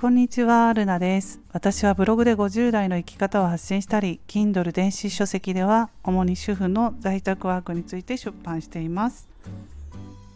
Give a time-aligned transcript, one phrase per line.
[0.00, 1.40] こんにちは、ルナです。
[1.52, 9.28] 私はブログで50代の生き方を発信したり、Kindle 電子書籍では主に主婦の在宅ワークについて出版しています。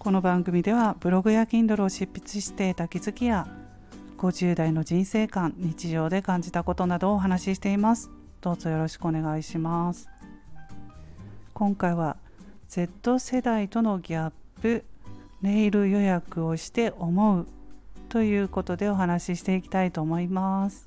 [0.00, 3.46] この番組ではブログや Kindle を執筆して得た気づきや
[4.18, 8.10] 50代の人生観、日常で感じたことなどをお話ししています。
[8.40, 10.08] どうぞよろしくお願いします。
[11.54, 12.16] 今回は
[12.68, 14.84] Z 世代とのギャップ、
[15.40, 17.46] ネイル予約をして思う
[18.12, 20.86] ということでお話ししていきたいと思います。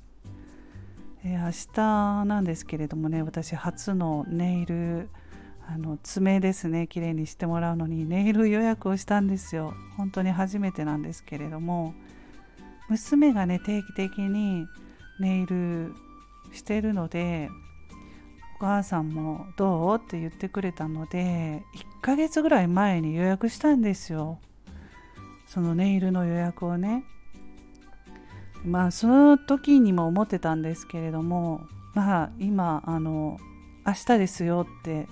[1.24, 5.08] えー、明日なんですけれどもね私初のネイル
[5.68, 6.86] あの爪ですね。
[6.86, 9.74] 綺麗にしてもらうのにネイル予約をしたんですよ。
[9.96, 11.94] 本当に初めてなんですけれども。
[12.88, 14.68] 娘がね定期的に
[15.18, 15.96] ネイル
[16.52, 17.50] してるので
[18.54, 19.96] お母さんもどう？
[19.96, 21.64] って言ってくれたので
[21.98, 24.38] 1ヶ月ぐらい前に予約したんですよ。
[25.48, 27.02] そのネイルの予約をね。
[28.64, 33.38] まあその時にも思ってたんですけれどもまあ今あの
[33.86, 35.06] 明日ですよって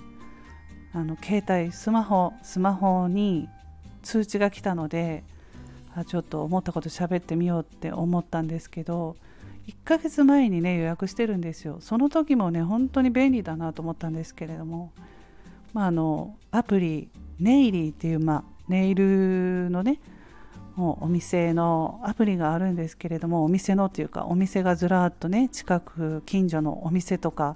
[0.93, 3.47] あの携帯スマホスマホに
[4.01, 5.23] 通知が来たので
[5.95, 9.15] あちょっと思ったこと喋ってみようって思ったんですけど
[9.67, 11.77] 1ヶ月前にね予約してるんですよ。
[11.79, 14.91] その時もね本当に便利だなと思ったんですけれども
[15.73, 17.09] まああのアプリ
[17.39, 19.99] ネイリーっていう、まあ、ネイルのね
[20.75, 27.55] もうお店のアプリがあるんですけれどもお店のっていうかお店がずらっとね近く近所のお店とか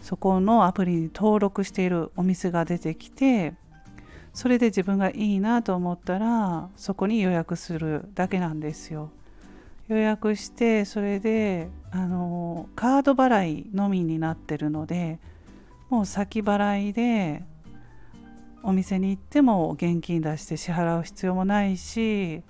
[0.00, 3.54] そこのアプリに登録しているお店が出てきて
[4.32, 9.10] それで自分がいいなと思ったらそこに予約するだけなんですよ。
[9.88, 15.20] 予約してそれであのカード払いのみになってるので
[15.88, 17.44] もう先払いで
[18.62, 22.42] お店に行っても現金出して支払う必要もないし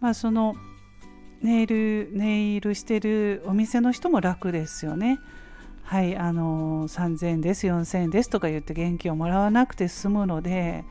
[0.00, 0.54] まあその
[1.42, 5.18] ネイルネイルしてるお店の人も楽ですよね。
[5.82, 10.84] はいあの3000円です4000円ですとか言って現金をもらわなくて済むので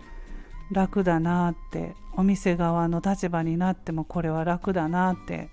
[0.72, 5.50] 楽だなってお店側の立場になってもこれは楽だなって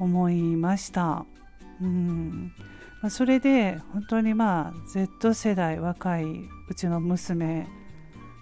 [0.00, 1.24] 思いました。
[1.80, 2.52] うん
[3.00, 6.26] まあ、それで本当にまあ Z 世代若い
[6.68, 7.68] うちの娘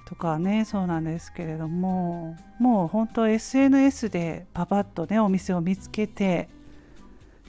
[0.07, 6.49] とかねそうなんですけれどももう本当 SNS でパパッとねお店を見つけて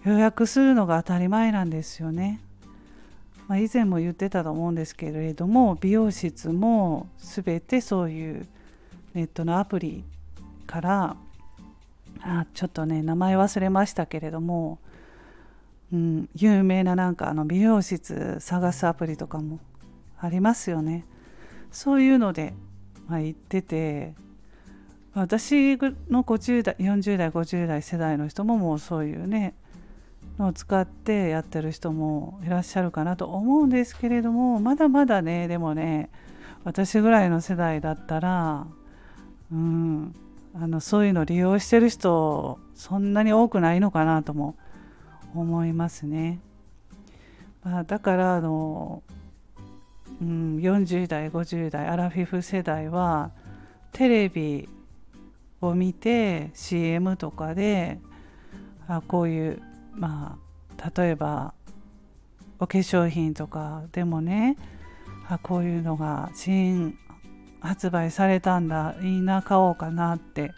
[0.03, 2.41] 予約するのが当たり前なんですよね。
[3.47, 8.47] まあ、以前も言ってたと思うんですけれども美容室も全てそういう
[9.13, 10.03] ネットのアプリ
[10.65, 11.15] から
[12.21, 14.79] あちょっとね名前忘れましたけれども、
[15.93, 19.59] うん、有名ななんかあの美容室探すアプリとかも
[20.19, 21.05] ありますよね。
[21.71, 22.53] そういうので、
[23.07, 24.13] まあ、言ってて
[25.13, 25.77] 私
[26.09, 29.55] の50代40代50代世代の人ももうそういうね
[30.37, 36.09] のを使ってやってる人もいらっしゃるかなと思うんですけれどもまだまだねでもね
[36.63, 38.67] 私ぐらいの世代だったら
[39.51, 40.13] うん
[40.53, 44.55] あのそういうの利用してる人そんなに多くないのかなとも
[45.35, 46.39] 思いますね。
[47.63, 49.03] まあ、だからあの
[50.21, 53.31] うん、40代50代アラフィフ世代は
[53.91, 54.67] テレビ
[55.61, 57.99] を見て CM とかで
[58.87, 59.61] あこういう
[59.93, 60.37] ま
[60.79, 61.53] あ例えば
[62.59, 64.57] お化粧品とかでもね
[65.29, 66.97] あこういうのが新
[67.59, 70.51] 発売されたんだいいな買おうかなって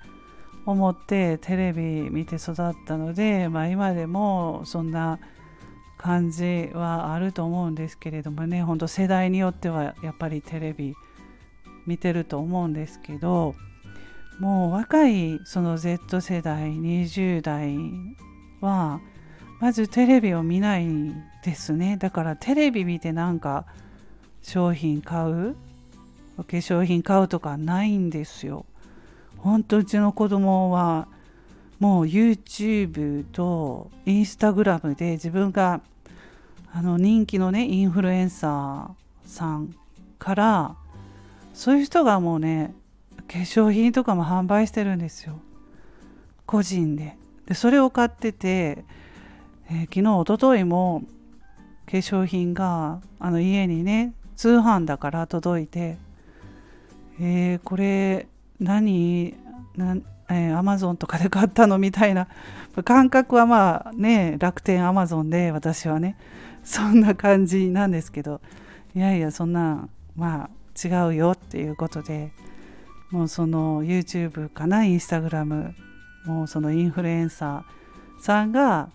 [0.66, 2.56] 思ってテレビ見て育っ
[2.86, 5.20] たので、まあ、今でもそんな
[6.00, 10.96] 感じはあると思うんですけれどもねほんと世代によってはやっぱりテレビ
[11.86, 13.54] 見てると思うんですけど
[14.40, 17.76] もう若いその Z 世代20代
[18.62, 19.02] は
[19.60, 23.66] まずテレビを見ないんですねだからテレビ見てなんか
[24.42, 25.58] 商品買う
[26.38, 28.66] お化粧品買うとかないんですよ。
[29.38, 31.10] ほんとうちの子供は
[31.80, 35.82] もう YouTube と Instagram で自分が
[36.72, 39.76] あの人気のねインフルエンサーさん
[40.18, 40.76] から
[41.54, 42.74] そういう人がもうね
[43.28, 45.40] 化粧品とかも販売してるんですよ。
[46.46, 47.18] 個人で。
[47.46, 48.84] でそれを買ってて、
[49.70, 51.04] えー、昨日おとといも
[51.86, 55.98] 化粧品があの家にね通販だから届いて
[57.22, 58.28] えー、これ
[58.62, 59.36] 何
[60.30, 62.28] えー、アマゾンとかで買ったのみたいな。
[62.86, 66.16] 感覚はまあね楽天アマゾンで私はね。
[66.64, 68.42] そんな感じなんですけど。
[68.96, 72.32] いやいやそんなまあ違うよっていうことで。
[73.12, 75.74] もうその YouTube かな Instagram
[76.26, 78.90] もうそのインフルエンサーさんが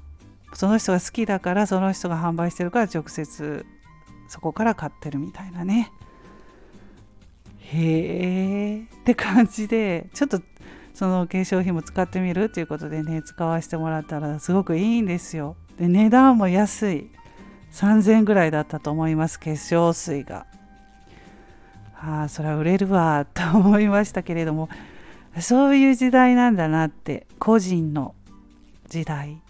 [0.52, 3.66] その人が好きだからその人が販売してるから直接
[4.28, 5.90] そこから買ってるみたいなね。
[7.58, 10.40] へえって感じでちょっと
[10.94, 15.56] その化粧品も使ってみるっていうことでね使わせてもらったらすごくいいんですよ。
[15.76, 17.10] で値段も安い。
[17.72, 20.46] 3000円ぐらいだったと思います化粧水が。
[21.96, 24.68] ああそれは売れるわと思いましたけれども。
[25.40, 28.14] そういう時代なんだなって個人の
[28.88, 29.42] 時代。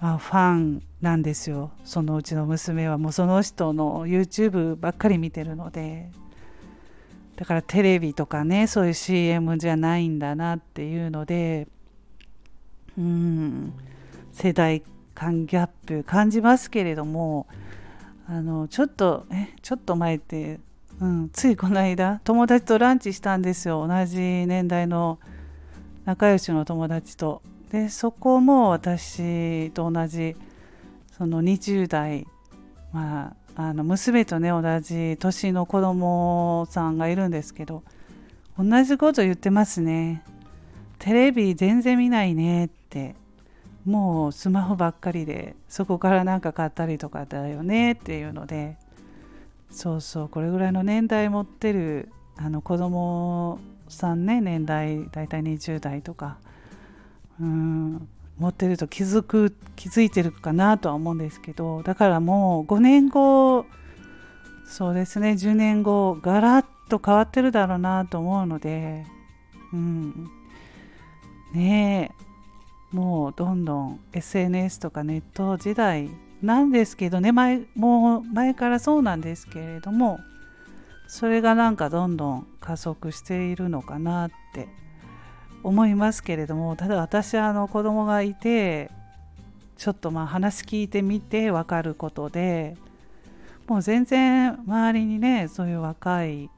[0.00, 1.70] まあファンなんですよ。
[1.84, 2.98] そのうちの娘は。
[2.98, 6.10] もうその人の YouTube ばっかり見てるので。
[7.36, 11.68] だからテレビとかねそういう CM じゃないんだなっていうので
[12.96, 13.72] うん
[14.32, 14.82] 世代
[15.14, 17.46] 間ギャップ感じますけれども
[18.28, 20.60] あのちょっとえちょっと前って、
[21.00, 25.18] うん、ついこの間友達とランチしたんですよ同じ年代の
[26.04, 27.42] 仲良しの友達と。
[27.70, 30.36] でそこも私と同じ
[31.16, 32.26] その20代
[32.92, 37.82] まああの娘とね同じ年の子供さんがいるんですけど
[38.58, 40.22] 同じこと言ってますね。
[40.98, 43.14] テレビ全然見ないねって。
[43.84, 48.76] もうスマホばっかりでそこから何か買ったりとかだよねっていうので。
[49.70, 53.58] そうそうこれぐらいの年代持ってるあの子供
[53.88, 56.38] さんね年代だいたい20代とか。
[57.40, 58.08] うん。
[58.38, 63.66] 持ってると気づく気づいてるかなとは思うんですけどだからもう5年後
[64.66, 69.04] そうですね10年後ガラッと変わってるだろうなと思うので
[69.72, 70.30] うん。
[71.54, 72.24] ねえ
[72.94, 76.10] もうどんどん SNS とかネット時代
[76.42, 80.18] なんですけどね前もう前からそうなんですけれども
[81.06, 84.68] それがなんかどんどん加速しているのかなって
[85.64, 88.90] 思いますけれどもただ私はあの子供がいて
[89.76, 92.76] ちょっとまあ話聞いてみて分かることで
[93.66, 96.50] もう全然周りにねそういう若い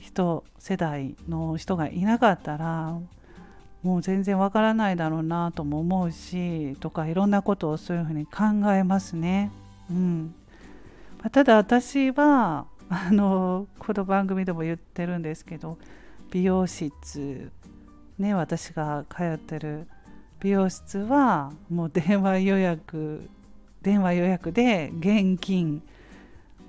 [0.00, 2.98] 人世代の人がいなかったら
[3.82, 9.50] もう全然わからないだろうなとも思うしとかいろんなことをそういうふうに考えますね。
[9.90, 10.34] うん、
[11.32, 15.78] ただ私はあのこの番組でも言ってるんですけど
[16.30, 17.50] 美容室
[18.20, 19.88] ね私が通ってる
[20.40, 23.28] 美容室はもう電話予約
[23.82, 25.82] 電話予約で現金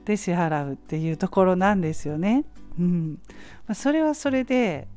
[0.05, 2.45] で支払うっていうところなんですよね。
[2.79, 3.19] うん
[3.67, 4.87] まあ、それはそれで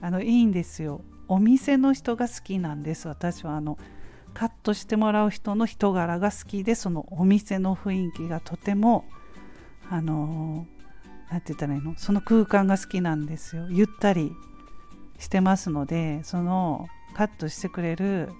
[0.00, 1.00] あのいいんですよ。
[1.28, 3.78] お店の人が好きなんです私はあの
[4.32, 9.04] カットしてもらう人の人柄が好きでそのお店の雰囲気がとても
[9.90, 10.66] あの
[11.30, 11.94] 何て言ったらいいの？
[11.96, 14.30] その空間が好きなんですよゆったり
[15.18, 18.30] してますのでそのカットしてくれる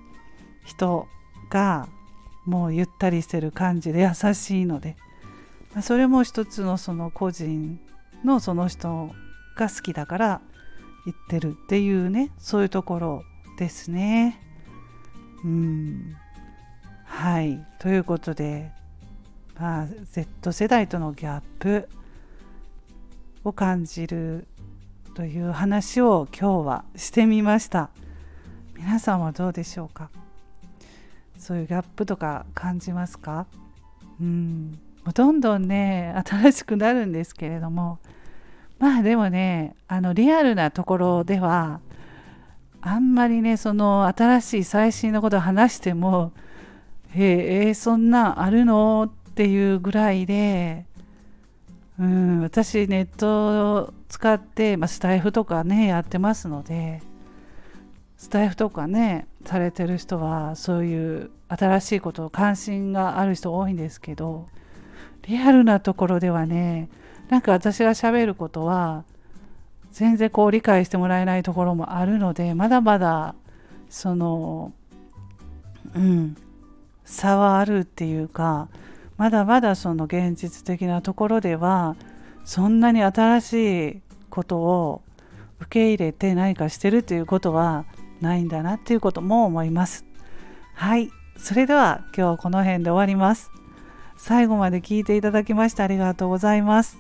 [0.65, 1.09] 人
[1.51, 1.89] が
[2.45, 4.97] もうゆったりしてる感じで優しいので
[5.75, 7.81] まそれも一つのその個人
[8.25, 9.11] のその人
[9.57, 10.41] が好きだから
[11.05, 13.23] 言ってるっていうねそういうところ
[13.59, 14.41] ですね。
[15.45, 16.17] うん
[17.05, 18.73] はいということで、
[19.59, 21.89] まあ、Z 世代とのギャップ
[23.45, 24.49] を感じる
[25.17, 27.89] という話を今日はしてみました。
[28.77, 30.11] 皆さんはどうでしょうか？
[31.39, 33.47] そういうギャップとか感じますか？
[34.21, 34.79] うん。
[35.15, 37.99] どんどんね新しくなるんですけれども。
[38.79, 41.81] まあでもねあのリアルなところでは
[42.83, 46.33] あんまりねその新しい最新のことを話しても
[47.15, 49.11] えー、そんなあるの？
[49.31, 50.85] っていうぐらいで
[51.99, 57.03] うん私ネットを使って、まあ、スタイフとかねやってますので
[58.19, 64.47] スタイフとかねされてる人はそういう新しいこと関心がある人多いんですけど
[65.27, 66.89] リアルなところではね
[67.29, 69.05] なんか私がしゃべることは
[69.93, 73.35] 全然こう理解してもらえないところもあるのでまだまだ
[73.89, 74.73] その
[75.95, 76.37] うん
[77.05, 78.69] 差はあるっていうか
[79.17, 81.97] まだまだその現実的なところでは
[82.45, 85.03] そんなに新しいことを
[85.61, 87.87] 受け入れて何かしてるということは
[88.21, 90.05] ないんだなっていうことも思います。
[90.75, 93.51] はい、それでは今日はこの辺で終わります。
[94.19, 96.99] 最後まで聞いていただきましてありがとうございます。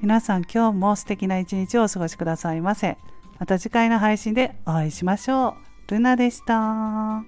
[0.00, 2.96] 皆さん今日も素敵な一日をお過ごしくださいませ。
[3.38, 5.56] また次回の配信でお会いしましょ
[5.88, 5.92] う。
[5.92, 7.22] ルナでした。